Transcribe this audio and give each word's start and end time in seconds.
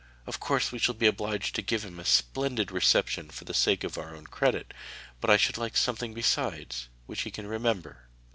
Of 0.25 0.39
course 0.39 0.71
we 0.71 0.79
shall 0.79 0.95
be 0.95 1.05
obliged 1.05 1.53
to 1.53 1.61
give 1.61 1.85
him 1.85 1.99
a 1.99 2.05
splendid 2.05 2.71
reception 2.71 3.29
for 3.29 3.45
the 3.45 3.53
sake 3.53 3.83
of 3.83 3.99
our 3.99 4.15
own 4.15 4.25
credit, 4.25 4.73
but 5.19 5.29
I 5.29 5.37
should 5.37 5.59
like 5.59 5.77
something 5.77 6.15
besides, 6.15 6.89
which 7.05 7.21
he 7.21 7.29
can 7.29 7.45
remember.' 7.45 8.07